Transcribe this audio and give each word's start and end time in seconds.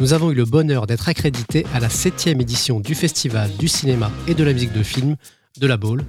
nous 0.00 0.12
avons 0.12 0.30
eu 0.30 0.34
le 0.34 0.44
bonheur 0.44 0.86
d'être 0.86 1.08
accrédités 1.08 1.64
à 1.74 1.80
la 1.80 1.88
7e 1.88 2.40
édition 2.40 2.80
du 2.80 2.94
Festival 2.94 3.50
du 3.58 3.66
cinéma 3.66 4.10
et 4.28 4.34
de 4.34 4.44
la 4.44 4.52
musique 4.52 4.72
de 4.72 4.82
film 4.82 5.16
de 5.58 5.66
la 5.66 5.76
Baule, 5.76 6.04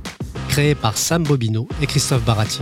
créé 0.49 0.75
par 0.75 0.97
Sam 0.97 1.23
Bobino 1.23 1.69
et 1.81 1.87
Christophe 1.87 2.23
Barati. 2.25 2.61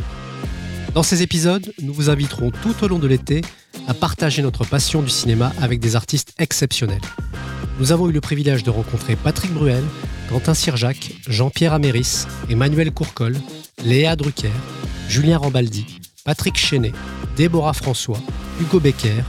Dans 0.94 1.04
ces 1.04 1.24
épisodes, 1.24 1.74
nous 1.82 1.94
vous 1.94 2.10
inviterons 2.10 2.52
tout 2.52 2.76
au 2.84 2.88
long 2.88 3.00
de 3.00 3.08
l'été 3.08 3.42
à 3.88 3.94
partager 3.94 4.42
notre 4.44 4.66
passion 4.66 5.02
du 5.02 5.10
cinéma 5.10 5.52
avec 5.62 5.80
des 5.80 5.96
artistes 5.96 6.34
exceptionnels. 6.38 7.02
Nous 7.80 7.92
avons 7.92 8.08
eu 8.08 8.14
le 8.14 8.22
privilège 8.22 8.64
de 8.64 8.70
rencontrer 8.70 9.16
Patrick 9.16 9.52
Bruel, 9.52 9.84
Quentin 10.30 10.54
Sirjac, 10.54 11.12
Jean-Pierre 11.28 11.74
Améris, 11.74 12.26
Emmanuel 12.50 12.92
Courcol, 12.92 13.36
Léa 13.84 14.16
Drucker, 14.16 14.52
Julien 15.10 15.40
Rambaldi, 15.40 15.86
Patrick 16.24 16.58
Chenet, 16.58 16.94
Déborah 17.36 17.74
François, 17.74 18.20
Hugo 18.62 18.80
Becker, 18.80 19.24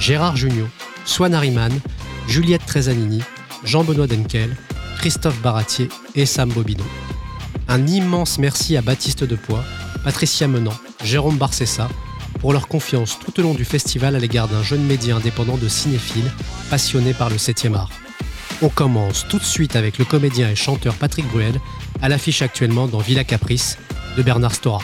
Gérard 0.00 0.36
Jugnot, 0.36 0.68
Swan 1.04 1.34
Harriman, 1.34 1.72
Juliette 2.28 2.66
Trezanini, 2.66 3.22
Jean-Benoît 3.64 4.06
Denkel, 4.06 4.56
Christophe 4.98 5.40
Baratier 5.40 5.88
et 6.14 6.26
Sam 6.26 6.48
Bobino. 6.50 6.84
Un 7.68 7.86
immense 7.86 8.38
merci 8.38 8.76
à 8.76 8.82
Baptiste 8.82 9.24
Depoix, 9.24 9.64
Patricia 10.04 10.48
Menant, 10.48 10.76
Jérôme 11.02 11.36
Barcessa 11.36 11.88
pour 12.40 12.52
leur 12.52 12.68
confiance 12.68 13.18
tout 13.18 13.38
au 13.38 13.42
long 13.42 13.54
du 13.54 13.64
festival 13.64 14.16
à 14.16 14.18
l'égard 14.18 14.48
d'un 14.48 14.62
jeune 14.62 14.84
média 14.84 15.16
indépendant 15.16 15.56
de 15.56 15.68
cinéphiles 15.68 16.30
passionné 16.70 17.14
par 17.14 17.30
le 17.30 17.36
7e 17.36 17.74
art. 17.74 17.90
On 18.62 18.68
commence 18.68 19.26
tout 19.28 19.38
de 19.38 19.44
suite 19.44 19.76
avec 19.76 19.98
le 19.98 20.04
comédien 20.04 20.50
et 20.50 20.56
chanteur 20.56 20.94
Patrick 20.94 21.26
Bruel, 21.28 21.60
à 22.00 22.08
l'affiche 22.08 22.42
actuellement 22.42 22.86
dans 22.86 22.98
Villa 22.98 23.24
Caprice 23.24 23.78
de 24.16 24.22
Bernard 24.22 24.54
Stora. 24.54 24.80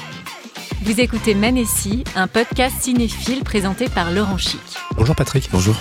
Vous 0.83 1.01
écoutez 1.01 1.35
Manessi, 1.35 2.05
un 2.15 2.29
podcast 2.29 2.77
cinéphile 2.81 3.43
présenté 3.43 3.89
par 3.89 4.11
Laurent 4.13 4.39
Chic. 4.39 4.61
Bonjour 4.97 5.15
Patrick. 5.17 5.49
Bonjour. 5.53 5.75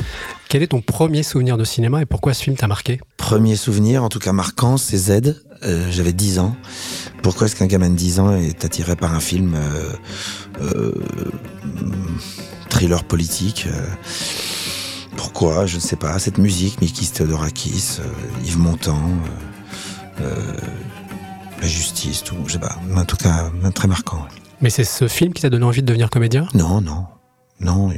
Quel 0.50 0.64
est 0.64 0.68
ton 0.68 0.82
premier 0.82 1.24
souvenir 1.24 1.58
de 1.58 1.64
cinéma 1.64 2.02
et 2.02 2.06
pourquoi 2.06 2.34
ce 2.34 2.44
film 2.44 2.56
t'a 2.56 2.68
marqué? 2.68 3.00
Premier 3.18 3.56
souvenir, 3.56 4.04
en 4.04 4.10
tout 4.10 4.20
cas 4.20 4.34
marquant, 4.34 4.78
c'est 4.78 4.98
Z. 4.98 5.44
Euh, 5.64 5.88
J'avais 5.92 6.14
10 6.14 6.40
ans. 6.40 6.56
Pourquoi 7.22 7.48
est-ce 7.48 7.56
qu'un 7.56 7.68
gamin 7.68 7.90
de 7.90 7.96
10 7.96 8.20
ans 8.20 8.36
est 8.36 8.66
attiré 8.66 8.96
par 8.96 9.14
un 9.14 9.20
film 9.20 9.56
euh, 9.56 9.94
euh, 10.62 10.94
thriller 12.70 13.04
politique 13.04 13.68
Pourquoi? 15.16 15.66
Je 15.68 15.76
ne 15.76 15.82
sais 15.82 15.96
pas. 15.96 16.18
Cette 16.20 16.38
musique, 16.38 16.82
Mikis 16.82 17.12
Theodorakis, 17.12 17.98
euh, 18.00 18.46
Yves 18.46 18.58
Montand, 18.60 19.12
euh, 20.22 20.36
la 21.62 21.68
justice, 21.68 22.24
tout. 22.24 22.36
Je 22.48 22.54
sais 22.54 22.60
pas. 22.60 22.78
En 22.96 23.06
tout 23.06 23.18
cas, 23.18 23.52
très 23.76 23.88
marquant. 23.88 24.26
Mais 24.62 24.70
c'est 24.70 24.84
ce 24.84 25.08
film 25.08 25.34
qui 25.34 25.42
t'a 25.42 25.50
donné 25.50 25.66
envie 25.66 25.82
de 25.82 25.86
devenir 25.86 26.10
comédien? 26.10 26.48
Non, 26.54 26.82
non, 26.82 27.06
non. 27.60 27.92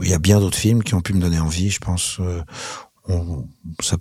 Il 0.00 0.08
y 0.08 0.14
a 0.14 0.18
bien 0.18 0.40
d'autres 0.40 0.56
films 0.56 0.82
qui 0.82 0.94
ont 0.94 1.02
pu 1.02 1.12
me 1.12 1.20
donner 1.20 1.38
envie, 1.38 1.70
je 1.70 1.78
pense. 1.78 2.16
Euh, 2.20 2.42
on, 3.06 3.46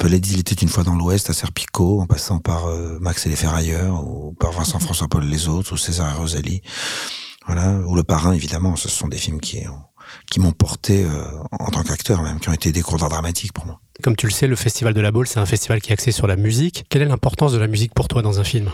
l'être, 0.06 0.32
il 0.32 0.40
était 0.40 0.56
une 0.56 0.70
fois 0.70 0.86
dans 0.86 0.96
l'Ouest, 0.96 1.30
à 1.30 1.34
Serpico, 1.34 2.02
en 2.02 2.06
passant 2.06 2.40
par 2.40 2.68
euh, 2.68 3.00
Max 3.02 3.26
et 3.26 3.30
les 3.30 3.36
Ferrailleurs, 3.36 4.08
ou 4.08 4.34
par 4.34 4.52
Vincent 4.54 4.80
François 4.80 5.10
Paul 5.10 5.26
les 5.26 5.50
autres, 5.50 5.74
ou 5.74 5.78
César 5.78 6.10
et 6.14 6.18
Rosalie. 6.18 6.62
Voilà, 7.46 7.80
ou 7.86 7.96
Le 7.96 8.04
Parrain, 8.04 8.32
évidemment. 8.32 8.78
Ce 8.78 8.88
sont 8.88 9.10
des 9.10 9.18
films 9.18 9.42
qui, 9.42 9.60
qui 10.32 10.40
m'ont 10.40 10.54
porté 10.54 11.04
euh, 11.04 11.26
en 11.52 11.70
tant 11.70 11.84
qu'acteur, 11.84 12.22
même, 12.22 12.40
qui 12.40 12.48
ont 12.48 12.54
été 12.54 12.72
des 12.72 12.82
cours 12.82 12.98
d'art 12.98 13.10
dramatique 13.10 13.52
pour 13.52 13.66
moi. 13.66 13.82
Comme 14.02 14.16
tu 14.16 14.26
le 14.26 14.32
sais, 14.32 14.48
le 14.48 14.56
Festival 14.56 14.94
de 14.94 15.02
la 15.02 15.12
Baule, 15.12 15.28
c'est 15.28 15.40
un 15.40 15.46
festival 15.46 15.82
qui 15.82 15.90
est 15.90 15.94
axé 15.94 16.14
sur 16.14 16.28
la 16.28 16.38
musique. 16.38 16.86
Quelle 16.88 17.02
est 17.02 17.08
l'importance 17.08 17.52
de 17.52 17.58
la 17.58 17.68
musique 17.68 17.94
pour 17.94 18.08
toi 18.08 18.22
dans 18.22 18.40
un 18.40 18.46
film? 18.46 18.70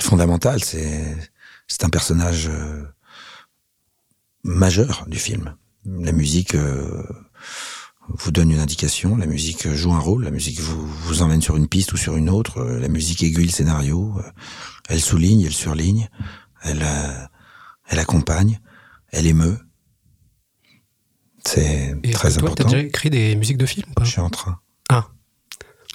Fondamental, 0.00 0.62
c'est 0.62 1.16
c'est 1.68 1.84
un 1.84 1.90
personnage 1.90 2.48
euh, 2.48 2.82
majeur 4.42 5.04
du 5.06 5.18
film. 5.18 5.54
La 5.84 6.12
musique 6.12 6.54
euh, 6.54 7.04
vous 8.08 8.30
donne 8.30 8.50
une 8.50 8.58
indication, 8.58 9.16
la 9.16 9.26
musique 9.26 9.68
joue 9.74 9.92
un 9.92 9.98
rôle, 9.98 10.24
la 10.24 10.30
musique 10.30 10.60
vous, 10.60 10.86
vous 10.86 11.22
emmène 11.22 11.42
sur 11.42 11.56
une 11.56 11.68
piste 11.68 11.92
ou 11.92 11.96
sur 11.96 12.16
une 12.16 12.30
autre, 12.30 12.58
euh, 12.58 12.80
la 12.80 12.88
musique 12.88 13.22
aiguille 13.22 13.46
le 13.46 13.52
scénario, 13.52 14.20
elle 14.88 15.00
souligne, 15.00 15.42
elle 15.42 15.52
surligne, 15.52 16.08
elle, 16.62 16.84
elle 17.86 17.98
accompagne, 17.98 18.60
elle 19.10 19.26
émeut. 19.26 19.58
C'est 21.44 22.00
très 22.12 22.30
toi, 22.30 22.40
important. 22.40 22.64
T'as 22.64 22.70
déjà 22.70 22.86
écrit 22.86 23.10
des 23.10 23.36
musiques 23.36 23.56
de 23.58 23.66
films 23.66 23.86
Je 24.00 24.10
suis 24.10 24.20
en 24.20 24.30
train. 24.30 24.58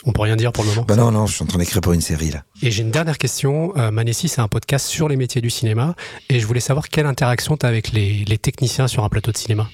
On 0.06 0.12
peut 0.12 0.22
rien 0.22 0.36
dire 0.36 0.52
pour 0.52 0.64
le 0.64 0.70
moment. 0.72 0.86
Bah 0.88 0.96
non, 0.96 1.12
non, 1.12 1.26
je 1.26 1.36
suis 1.36 1.44
en 1.44 1.48
train 1.48 1.60
d'écrire 1.60 1.82
pour 1.82 1.94
une 1.94 2.02
série 2.02 2.32
là. 2.32 2.44
Et 2.62 2.72
j'ai 2.72 2.84
une 2.84 2.92
dernière 2.92 3.18
question. 3.18 3.76
Euh, 3.78 3.90
Manessi, 3.92 4.28
c'est 4.28 4.42
un 4.42 4.48
podcast 4.48 4.88
sur 4.88 5.08
les 5.08 5.16
métiers 5.16 5.42
du 5.42 5.50
cinéma. 5.50 5.96
Et 6.30 6.40
je 6.40 6.48
voulais 6.48 6.60
savoir 6.60 6.90
quelle 6.90 7.06
interaction 7.06 7.56
tu 7.56 7.66
as 7.66 7.70
avec 7.70 7.92
les, 7.92 8.26
les 8.26 8.38
techniciens 8.38 8.88
sur 8.88 9.04
un 9.04 9.10
plateau 9.10 9.32
de 9.32 9.38
cinéma. 9.38 9.70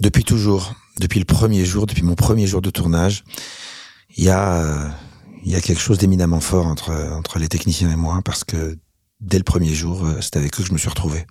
Depuis 0.00 0.24
toujours, 0.24 0.74
depuis 0.98 1.20
le 1.20 1.24
premier 1.24 1.64
jour, 1.64 1.86
depuis 1.86 2.02
mon 2.02 2.16
premier 2.16 2.46
jour 2.46 2.60
de 2.60 2.70
tournage, 2.70 3.22
il 4.16 4.24
y 4.24 4.30
a, 4.30 4.54
euh, 4.54 4.88
il 5.44 5.52
y 5.52 5.54
a 5.54 5.60
quelque 5.60 5.80
chose 5.80 5.98
d'éminemment 5.98 6.40
fort 6.40 6.66
entre, 6.66 6.90
entre 6.90 7.38
les 7.38 7.48
techniciens 7.48 7.90
et 7.90 7.96
moi 7.96 8.20
parce 8.24 8.42
que 8.42 8.76
dès 9.20 9.38
le 9.38 9.44
premier 9.44 9.74
jour, 9.74 10.04
euh, 10.04 10.18
c'est 10.20 10.36
avec 10.36 10.58
eux 10.58 10.62
que 10.62 10.68
je 10.68 10.72
me 10.72 10.78
suis 10.78 10.88
retrouvé. 10.88 11.24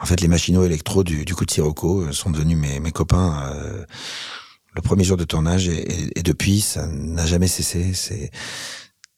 En 0.00 0.04
fait, 0.06 0.20
les 0.20 0.26
machinaux 0.26 0.64
électro 0.64 1.04
du, 1.04 1.24
du 1.24 1.34
coup 1.36 1.44
de 1.44 1.50
Sirocco 1.52 2.10
sont 2.10 2.30
devenus 2.30 2.58
mes, 2.58 2.80
mes 2.80 2.90
copains 2.90 3.52
euh, 3.54 3.84
le 4.74 4.82
premier 4.82 5.04
jour 5.04 5.16
de 5.16 5.24
tournage 5.24 5.68
et, 5.68 5.80
et, 6.04 6.18
et 6.20 6.22
depuis, 6.22 6.60
ça 6.60 6.86
n'a 6.86 7.26
jamais 7.26 7.48
cessé. 7.48 7.92
C'est 7.94 8.30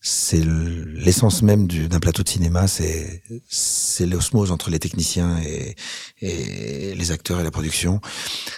c'est 0.06 0.44
l'essence 0.44 1.40
même 1.40 1.66
du- 1.66 1.88
d'un 1.88 1.98
plateau 1.98 2.22
de 2.22 2.28
cinéma, 2.28 2.68
c'est 2.68 3.22
c'est 3.48 4.04
l'osmose 4.06 4.50
entre 4.52 4.68
les 4.70 4.78
techniciens 4.78 5.38
et, 5.42 5.76
et 6.20 6.94
les 6.94 7.10
acteurs 7.10 7.40
et 7.40 7.44
la 7.44 7.50
production. 7.50 8.00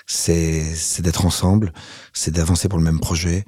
C'est 0.06 0.64
c'est 0.74 1.02
d'être 1.02 1.24
ensemble, 1.24 1.72
c'est 2.12 2.32
d'avancer 2.32 2.68
pour 2.68 2.78
le 2.78 2.84
même 2.84 2.98
projet, 3.00 3.44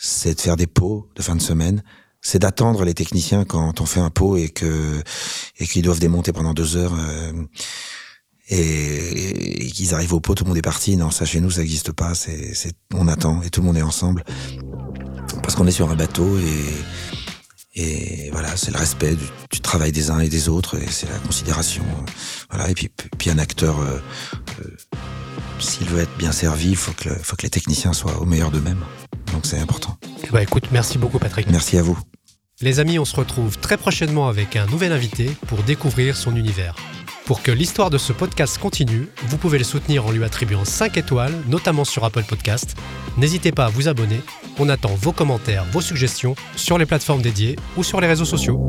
c'est 0.00 0.34
de 0.34 0.40
faire 0.40 0.56
des 0.56 0.66
pots 0.66 1.10
de 1.14 1.22
fin 1.22 1.36
de 1.36 1.42
semaine, 1.42 1.82
c'est 2.22 2.38
d'attendre 2.38 2.84
les 2.84 2.94
techniciens 2.94 3.44
quand 3.44 3.80
on 3.82 3.86
fait 3.86 4.00
un 4.00 4.10
pot 4.10 4.36
et 4.38 4.48
que 4.48 5.02
et 5.58 5.66
qu'ils 5.66 5.82
doivent 5.82 6.00
démonter 6.00 6.32
pendant 6.32 6.54
deux 6.54 6.76
heures. 6.76 6.94
euh, 6.98 7.32
et, 8.48 9.66
et 9.66 9.70
qu'ils 9.70 9.94
arrivent 9.94 10.14
au 10.14 10.20
pot, 10.20 10.34
tout 10.34 10.44
le 10.44 10.48
monde 10.48 10.58
est 10.58 10.62
parti. 10.62 10.96
Non, 10.96 11.10
ça 11.10 11.24
chez 11.24 11.40
nous, 11.40 11.50
ça 11.50 11.60
n'existe 11.60 11.92
pas. 11.92 12.14
C'est, 12.14 12.54
c'est, 12.54 12.72
on 12.94 13.08
attend 13.08 13.42
et 13.42 13.50
tout 13.50 13.60
le 13.60 13.66
monde 13.66 13.76
est 13.76 13.82
ensemble 13.82 14.24
parce 15.42 15.54
qu'on 15.54 15.66
est 15.66 15.70
sur 15.72 15.90
un 15.90 15.96
bateau 15.96 16.38
et 16.38 16.74
et 17.78 18.30
voilà, 18.32 18.56
c'est 18.56 18.70
le 18.70 18.78
respect 18.78 19.14
du, 19.16 19.24
du 19.52 19.60
travail 19.60 19.92
des 19.92 20.10
uns 20.10 20.20
et 20.20 20.30
des 20.30 20.48
autres 20.48 20.78
et 20.80 20.86
c'est 20.90 21.08
la 21.10 21.18
considération. 21.18 21.82
euh, 21.84 22.10
Voilà, 22.50 22.70
et 22.70 22.74
puis 22.74 22.90
puis 23.18 23.28
un 23.28 23.36
acteur, 23.38 23.80
euh, 23.80 23.98
euh, 24.64 24.76
s'il 25.58 25.86
veut 25.88 26.00
être 26.00 26.16
bien 26.16 26.32
servi, 26.32 26.70
il 26.70 26.76
faut 26.76 26.92
que 26.92 27.10
le- 27.10 27.16
faut 27.16 27.36
que 27.36 27.42
les 27.42 27.50
techniciens 27.50 27.92
soient 27.92 28.18
au 28.18 28.24
meilleur 28.24 28.50
d'eux-mêmes. 28.50 28.82
Donc 29.32 29.44
c'est 29.44 29.58
important. 29.58 29.98
Ben, 30.32 30.40
écoute, 30.40 30.68
merci 30.72 30.96
beaucoup 30.96 31.18
Patrick. 31.18 31.48
Merci 31.50 31.76
à 31.76 31.82
vous. 31.82 31.98
Les 32.62 32.80
amis, 32.80 32.98
on 32.98 33.04
se 33.04 33.14
retrouve 33.14 33.58
très 33.58 33.76
prochainement 33.76 34.28
avec 34.28 34.56
un 34.56 34.64
nouvel 34.68 34.92
invité 34.92 35.30
pour 35.46 35.62
découvrir 35.62 36.16
son 36.16 36.34
univers. 36.34 36.74
Pour 37.26 37.42
que 37.42 37.50
l'histoire 37.50 37.90
de 37.90 37.98
ce 37.98 38.12
podcast 38.12 38.56
continue, 38.56 39.08
vous 39.24 39.36
pouvez 39.36 39.58
le 39.58 39.64
soutenir 39.64 40.06
en 40.06 40.12
lui 40.12 40.22
attribuant 40.22 40.64
5 40.64 40.96
étoiles, 40.96 41.34
notamment 41.48 41.84
sur 41.84 42.04
Apple 42.04 42.22
Podcast. 42.22 42.76
N'hésitez 43.16 43.50
pas 43.50 43.64
à 43.64 43.68
vous 43.68 43.88
abonner. 43.88 44.20
On 44.60 44.68
attend 44.68 44.94
vos 44.94 45.10
commentaires, 45.10 45.64
vos 45.72 45.80
suggestions 45.80 46.36
sur 46.54 46.78
les 46.78 46.86
plateformes 46.86 47.22
dédiées 47.22 47.56
ou 47.76 47.82
sur 47.82 48.00
les 48.00 48.06
réseaux 48.06 48.24
sociaux. 48.24 48.60